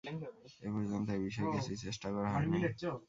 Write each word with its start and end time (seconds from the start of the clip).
এ 0.03 0.69
পর্যন্ত 0.75 1.07
এ 1.11 1.19
বিষয়ে 1.25 1.47
কিছুই 1.55 1.77
চেষ্টা 1.77 2.07
করা 2.15 2.29
হয় 2.33 2.47
নাই। 2.51 2.61